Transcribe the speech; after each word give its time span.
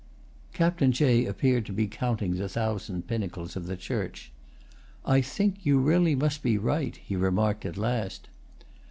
Captain 0.53 0.91
Jay 0.91 1.27
appeared 1.27 1.63
to 1.63 1.71
be 1.71 1.85
counting 1.85 2.33
the 2.33 2.49
thousand 2.49 3.05
pinnacles 3.05 3.55
of 3.55 3.67
the 3.67 3.77
church. 3.77 4.31
"I 5.05 5.21
think 5.21 5.63
you 5.63 5.77
really 5.77 6.15
must 6.15 6.41
be 6.41 6.57
right," 6.57 6.95
he 6.95 7.15
remarked 7.15 7.67
at 7.67 7.77
last. 7.77 8.27